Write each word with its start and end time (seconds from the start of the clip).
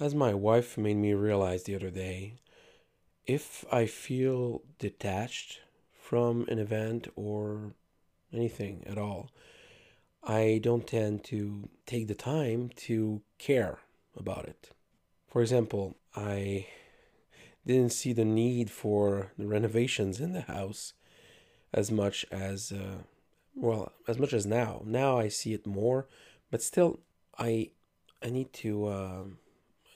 As 0.00 0.14
my 0.14 0.32
wife 0.32 0.78
made 0.78 0.96
me 0.96 1.12
realize 1.12 1.64
the 1.64 1.74
other 1.74 1.90
day, 1.90 2.34
if 3.26 3.64
I 3.72 3.86
feel 3.86 4.62
detached 4.78 5.60
from 5.92 6.46
an 6.48 6.60
event 6.60 7.08
or 7.16 7.74
anything 8.32 8.84
at 8.86 8.96
all, 8.96 9.30
I 10.22 10.60
don't 10.62 10.86
tend 10.86 11.24
to 11.24 11.68
take 11.84 12.06
the 12.06 12.14
time 12.14 12.70
to 12.86 13.22
care 13.38 13.80
about 14.16 14.46
it. 14.46 14.70
For 15.26 15.42
example, 15.42 15.96
I 16.14 16.68
didn't 17.66 17.92
see 17.92 18.12
the 18.12 18.24
need 18.24 18.70
for 18.70 19.32
the 19.36 19.48
renovations 19.48 20.20
in 20.20 20.32
the 20.32 20.42
house 20.42 20.92
as 21.74 21.90
much 21.90 22.24
as 22.30 22.70
uh, 22.70 23.02
well 23.52 23.90
as 24.06 24.16
much 24.16 24.32
as 24.32 24.46
now. 24.46 24.80
Now 24.84 25.18
I 25.18 25.26
see 25.26 25.54
it 25.54 25.66
more, 25.66 26.06
but 26.52 26.62
still, 26.62 27.00
I 27.36 27.70
I 28.22 28.30
need 28.30 28.52
to 28.64 28.88
um, 28.88 29.38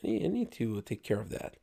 I, 0.03 0.07
need, 0.07 0.25
I 0.25 0.29
need 0.29 0.53
to 0.53 0.81
take 0.83 1.03
care 1.03 1.21
of 1.21 1.31
that. 1.31 1.57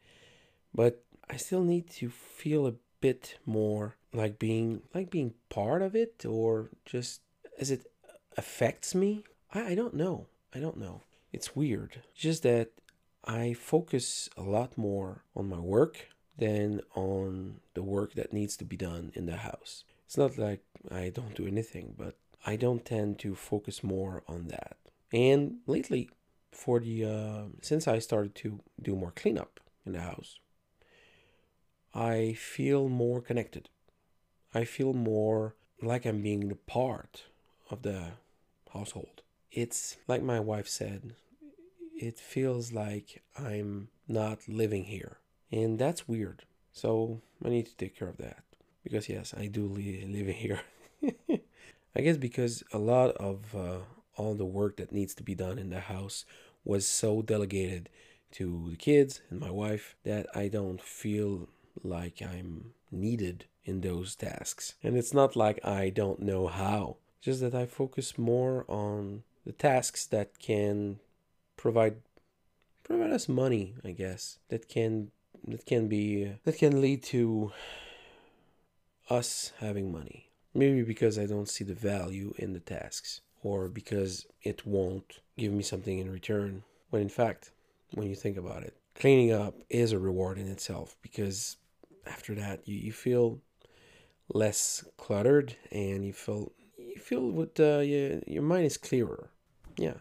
But 0.74 1.04
I 1.30 1.38
still 1.38 1.64
need 1.64 1.90
to 1.92 2.10
feel 2.10 2.68
a 2.68 2.74
bit 3.02 3.38
more 3.46 3.96
like 4.14 4.40
being 4.40 4.82
like 4.94 5.10
being 5.10 5.34
part 5.50 5.82
of 5.82 5.96
it, 5.96 6.26
or 6.26 6.70
just 6.86 7.22
as 7.60 7.72
it 7.72 7.92
affects 8.38 8.96
me. 8.96 9.24
I, 9.54 9.72
I 9.72 9.76
don't 9.76 9.94
know. 9.94 10.28
I 10.54 10.60
don't 10.60 10.78
know. 10.78 11.02
It's 11.32 11.56
weird. 11.56 12.02
Just 12.16 12.44
that 12.44 12.72
I 13.24 13.54
focus 13.54 14.30
a 14.38 14.42
lot 14.42 14.78
more 14.78 15.24
on 15.36 15.50
my 15.50 15.60
work 15.60 16.08
than 16.38 16.82
on 16.96 17.60
the 17.74 17.84
work 17.84 18.14
that 18.14 18.34
needs 18.34 18.58
to 18.58 18.66
be 18.66 18.78
done 18.78 19.12
in 19.14 19.26
the 19.26 19.38
house. 19.38 19.84
It's 20.06 20.18
not 20.18 20.38
like 20.38 20.62
I 20.90 21.10
don't 21.10 21.36
do 21.36 21.46
anything, 21.46 21.94
but 21.98 22.16
I 22.46 22.56
don't 22.56 22.86
tend 22.86 23.20
to 23.20 23.36
focus 23.36 23.84
more 23.84 24.24
on 24.28 24.48
that. 24.48 24.78
And 25.12 25.58
lately, 25.68 26.10
for 26.52 26.80
the 26.80 27.06
uh, 27.06 27.44
since 27.62 27.88
I 27.88 28.00
started 28.00 28.36
to 28.36 28.60
do 28.82 28.96
more 28.96 29.12
cleanup 29.12 29.60
in 29.86 29.94
the 29.94 30.02
house, 30.02 30.40
I 31.94 32.34
feel 32.34 32.90
more 32.90 33.22
connected. 33.22 33.70
I 34.54 34.64
feel 34.64 34.94
more 34.94 35.56
like 35.82 36.06
I'm 36.06 36.22
being 36.22 36.50
the 36.50 36.56
part 36.56 37.24
of 37.70 37.84
the 37.84 38.12
household. 38.74 39.22
It's 39.52 39.98
like 40.08 40.22
my 40.22 40.40
wife 40.40 40.68
said, 40.68 41.16
it 41.96 42.20
feels 42.20 42.72
like 42.72 43.24
I'm 43.38 43.90
not 44.08 44.48
living 44.48 44.86
here. 44.86 45.18
And 45.52 45.80
that's 45.80 46.08
weird. 46.08 46.46
So 46.72 47.22
I 47.44 47.50
need 47.50 47.66
to 47.68 47.76
take 47.76 47.98
care 47.98 48.08
of 48.10 48.18
that. 48.18 48.44
Because, 48.84 49.10
yes, 49.10 49.34
I 49.38 49.48
do 49.48 49.68
live 49.68 50.28
in 50.28 50.34
here. 50.34 50.62
I 51.96 52.02
guess 52.02 52.18
because 52.18 52.64
a 52.72 52.78
lot 52.78 53.12
of 53.18 53.56
uh, 53.56 53.80
all 54.20 54.36
the 54.36 54.46
work 54.46 54.76
that 54.78 54.92
needs 54.92 55.16
to 55.16 55.24
be 55.24 55.34
done 55.34 55.58
in 55.58 55.70
the 55.70 55.80
house 55.80 56.26
was 56.66 56.86
so 56.86 57.22
delegated 57.22 57.90
to 58.32 58.68
the 58.70 58.76
kids 58.76 59.22
and 59.30 59.40
my 59.40 59.50
wife 59.50 59.96
that 60.04 60.28
I 60.36 60.50
don't 60.50 60.82
feel 60.82 61.48
like 61.84 62.22
I'm 62.22 62.74
needed 62.92 63.46
in 63.64 63.82
those 63.82 64.16
tasks. 64.16 64.76
And 64.84 64.98
it's 64.98 65.14
not 65.14 65.36
like 65.36 65.66
I 65.66 65.90
don't 65.90 66.22
know 66.22 66.48
how, 66.48 66.98
just 67.22 67.40
that 67.42 67.56
I 67.56 67.66
focus 67.66 68.18
more 68.18 68.66
on 68.68 69.24
the 69.46 69.54
tasks 69.54 70.06
that 70.08 70.38
can 70.40 71.00
provide 71.56 71.98
provide 72.84 73.12
us 73.12 73.30
money, 73.30 73.76
I 73.84 73.92
guess. 73.92 74.40
That 74.50 74.68
can 74.68 75.12
that 75.48 75.66
can 75.66 75.88
be 75.88 76.34
that 76.44 76.58
can 76.58 76.82
lead 76.82 77.04
to 77.04 77.52
us 79.10 79.54
having 79.60 79.92
money. 79.92 80.30
Maybe 80.54 80.84
because 80.84 81.18
I 81.18 81.26
don't 81.26 81.48
see 81.48 81.64
the 81.64 81.74
value 81.74 82.34
in 82.38 82.54
the 82.54 82.60
tasks 82.60 83.22
or 83.44 83.68
because 83.68 84.26
it 84.44 84.66
won't 84.66 85.20
give 85.38 85.52
me 85.52 85.64
something 85.64 85.98
in 85.98 86.12
return. 86.12 86.64
When 86.90 87.02
in 87.02 87.10
fact, 87.10 87.52
when 87.92 88.08
you 88.08 88.16
think 88.16 88.38
about 88.38 88.64
it, 88.64 88.76
cleaning 88.96 89.32
up 89.32 89.56
is 89.70 89.92
a 89.92 90.00
reward 90.00 90.38
in 90.38 90.48
itself 90.48 90.98
because 91.02 91.58
after 92.08 92.36
that 92.36 92.68
you, 92.68 92.78
you 92.78 92.92
feel 92.92 93.40
less 94.34 94.84
cluttered 94.98 95.56
and 95.72 96.06
you 96.06 96.14
feel 96.14 96.52
you 96.78 97.00
feel 97.00 97.30
with 97.30 97.60
uh, 97.60 97.80
your, 97.80 98.20
your 98.28 98.44
mind 98.44 98.66
is 98.66 98.78
clearer. 98.78 99.30
Yeah, 99.78 99.98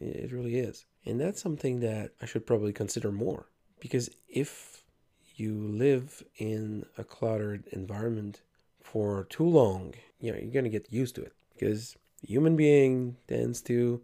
it, 0.00 0.02
it 0.02 0.32
really 0.32 0.56
is. 0.56 0.84
And 1.06 1.20
that's 1.20 1.40
something 1.40 1.80
that 1.80 2.12
I 2.20 2.26
should 2.26 2.46
probably 2.46 2.72
consider 2.72 3.10
more 3.10 3.46
because 3.80 4.10
if 4.28 4.82
you 5.36 5.54
live 5.54 6.22
in 6.36 6.84
a 6.98 7.04
cluttered 7.04 7.66
environment 7.72 8.42
for 8.82 9.24
too 9.30 9.48
long, 9.48 9.94
you 10.20 10.32
know, 10.32 10.38
you're 10.38 10.52
going 10.52 10.64
to 10.64 10.70
get 10.70 10.92
used 10.92 11.14
to 11.14 11.22
it 11.22 11.32
because 11.54 11.96
human 12.22 12.56
being 12.56 13.16
tends 13.28 13.60
to 13.62 14.02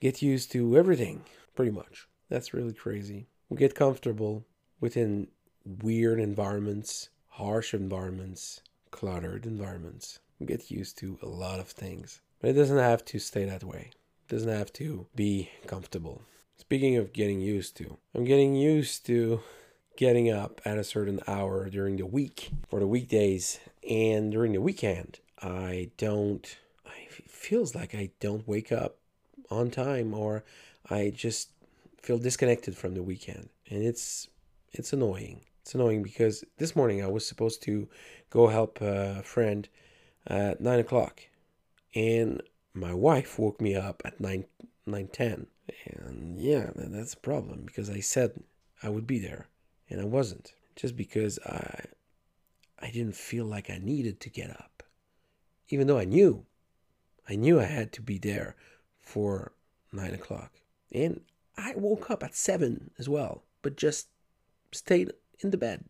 get 0.00 0.22
used 0.22 0.52
to 0.52 0.76
everything 0.76 1.22
pretty 1.54 1.70
much. 1.70 2.06
That's 2.28 2.54
really 2.54 2.74
crazy. 2.74 3.26
We 3.48 3.56
get 3.56 3.74
comfortable 3.74 4.44
within 4.80 5.28
weird 5.64 6.20
environments, 6.20 7.08
harsh 7.28 7.74
environments, 7.74 8.60
cluttered 8.90 9.46
environments. 9.46 10.18
We 10.38 10.46
get 10.46 10.70
used 10.70 10.98
to 10.98 11.18
a 11.22 11.26
lot 11.28 11.60
of 11.60 11.68
things. 11.68 12.20
But 12.40 12.50
it 12.50 12.54
doesn't 12.54 12.78
have 12.78 13.04
to 13.06 13.18
stay 13.18 13.44
that 13.44 13.64
way. 13.64 13.90
It 14.28 14.32
doesn't 14.32 14.48
have 14.48 14.72
to 14.74 15.06
be 15.14 15.50
comfortable. 15.66 16.22
Speaking 16.56 16.96
of 16.96 17.12
getting 17.12 17.40
used 17.40 17.76
to, 17.78 17.98
I'm 18.14 18.24
getting 18.24 18.54
used 18.54 19.06
to 19.06 19.40
getting 19.96 20.30
up 20.30 20.60
at 20.64 20.78
a 20.78 20.84
certain 20.84 21.20
hour 21.26 21.70
during 21.70 21.96
the 21.96 22.06
week 22.06 22.50
for 22.68 22.80
the 22.80 22.86
weekdays 22.86 23.58
and 23.88 24.30
during 24.30 24.52
the 24.52 24.60
weekend. 24.60 25.20
I 25.40 25.90
don't 25.96 26.56
I 26.96 27.06
feels 27.28 27.74
like 27.74 27.94
I 27.94 28.10
don't 28.20 28.48
wake 28.48 28.72
up 28.72 28.98
on 29.50 29.70
time 29.70 30.14
or 30.14 30.44
I 30.88 31.12
just 31.14 31.50
feel 32.02 32.18
disconnected 32.18 32.76
from 32.76 32.94
the 32.94 33.02
weekend. 33.02 33.48
And 33.68 33.82
it's 33.82 34.28
it's 34.72 34.92
annoying. 34.92 35.40
It's 35.62 35.74
annoying 35.74 36.02
because 36.02 36.44
this 36.58 36.76
morning 36.76 37.02
I 37.02 37.08
was 37.08 37.26
supposed 37.26 37.62
to 37.64 37.88
go 38.30 38.46
help 38.48 38.80
a 38.80 39.22
friend 39.22 39.68
at 40.26 40.60
nine 40.60 40.78
o'clock, 40.78 41.22
and 41.94 42.42
my 42.74 42.92
wife 42.92 43.38
woke 43.38 43.60
me 43.60 43.74
up 43.74 44.02
at 44.04 44.20
nine 44.20 44.44
nine 44.86 45.08
ten, 45.08 45.48
and 45.86 46.38
yeah, 46.38 46.70
that's 46.76 47.14
a 47.14 47.18
problem 47.18 47.64
because 47.66 47.90
I 47.90 48.00
said 48.00 48.42
I 48.82 48.88
would 48.88 49.06
be 49.06 49.18
there, 49.18 49.48
and 49.90 50.00
I 50.00 50.04
wasn't 50.04 50.52
just 50.76 50.96
because 50.96 51.38
I 51.44 51.86
I 52.78 52.90
didn't 52.90 53.16
feel 53.16 53.46
like 53.46 53.70
I 53.70 53.78
needed 53.78 54.20
to 54.20 54.30
get 54.30 54.50
up, 54.50 54.82
even 55.68 55.86
though 55.86 55.98
I 55.98 56.04
knew 56.04 56.46
I 57.28 57.36
knew 57.36 57.60
I 57.60 57.64
had 57.64 57.92
to 57.92 58.02
be 58.02 58.18
there 58.18 58.56
for 59.00 59.52
nine 59.92 60.14
o'clock, 60.14 60.52
and 60.92 61.20
I 61.56 61.74
woke 61.76 62.10
up 62.10 62.22
at 62.22 62.34
seven 62.34 62.90
as 62.98 63.08
well, 63.08 63.44
but 63.62 63.76
just 63.76 64.08
stayed 64.72 65.12
in 65.40 65.50
the 65.50 65.56
bed. 65.56 65.84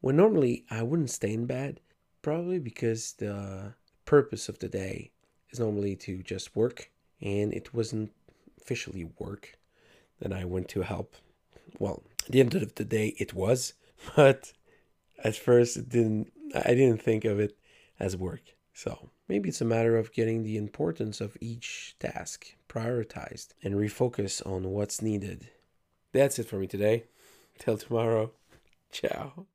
When 0.00 0.16
normally 0.16 0.64
I 0.70 0.82
wouldn't 0.82 1.10
stay 1.10 1.32
in 1.32 1.46
bed, 1.46 1.80
probably 2.20 2.58
because 2.58 3.12
the 3.14 3.74
purpose 4.04 4.48
of 4.48 4.58
the 4.58 4.68
day 4.68 5.12
is 5.50 5.60
normally 5.60 5.96
to 5.96 6.22
just 6.22 6.54
work, 6.56 6.90
and 7.20 7.52
it 7.54 7.72
wasn't 7.72 8.12
officially 8.60 9.08
work 9.18 9.58
that 10.20 10.32
I 10.32 10.44
went 10.44 10.68
to 10.70 10.82
help. 10.82 11.16
Well, 11.78 12.02
at 12.26 12.32
the 12.32 12.40
end 12.40 12.54
of 12.54 12.74
the 12.74 12.84
day, 12.84 13.14
it 13.18 13.34
was, 13.34 13.74
but 14.16 14.52
at 15.22 15.36
first 15.36 15.76
it 15.76 15.88
didn't. 15.88 16.32
I 16.54 16.74
didn't 16.74 17.02
think 17.02 17.24
of 17.24 17.40
it 17.40 17.56
as 17.98 18.16
work. 18.16 18.53
So 18.74 19.10
maybe 19.28 19.48
it's 19.48 19.60
a 19.60 19.64
matter 19.64 19.96
of 19.96 20.12
getting 20.12 20.42
the 20.42 20.56
importance 20.56 21.20
of 21.20 21.36
each 21.40 21.94
task 22.00 22.56
prioritized 22.68 23.54
and 23.62 23.74
refocus 23.74 24.44
on 24.44 24.68
what's 24.68 25.00
needed. 25.00 25.48
That's 26.12 26.38
it 26.38 26.48
for 26.48 26.56
me 26.56 26.66
today. 26.66 27.04
Till 27.58 27.78
tomorrow. 27.78 28.32
Ciao. 28.90 29.46